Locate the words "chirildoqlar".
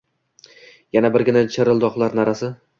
1.53-2.21